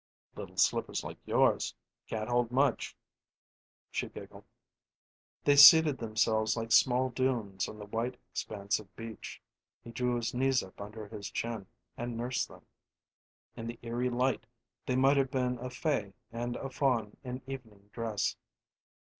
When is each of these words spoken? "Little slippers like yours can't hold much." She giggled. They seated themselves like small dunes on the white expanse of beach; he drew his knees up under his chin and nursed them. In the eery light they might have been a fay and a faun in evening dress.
"Little 0.35 0.57
slippers 0.57 1.03
like 1.03 1.19
yours 1.27 1.75
can't 2.07 2.27
hold 2.27 2.51
much." 2.51 2.97
She 3.91 4.09
giggled. 4.09 4.45
They 5.43 5.55
seated 5.55 5.99
themselves 5.99 6.57
like 6.57 6.71
small 6.71 7.11
dunes 7.11 7.69
on 7.69 7.77
the 7.77 7.85
white 7.85 8.15
expanse 8.31 8.79
of 8.79 8.95
beach; 8.95 9.43
he 9.83 9.91
drew 9.91 10.15
his 10.15 10.33
knees 10.33 10.63
up 10.63 10.81
under 10.81 11.07
his 11.07 11.29
chin 11.29 11.67
and 11.97 12.17
nursed 12.17 12.47
them. 12.47 12.65
In 13.55 13.67
the 13.67 13.77
eery 13.83 14.09
light 14.09 14.47
they 14.87 14.95
might 14.95 15.17
have 15.17 15.29
been 15.29 15.59
a 15.59 15.69
fay 15.69 16.13
and 16.31 16.55
a 16.55 16.71
faun 16.71 17.15
in 17.23 17.43
evening 17.45 17.91
dress. 17.93 18.35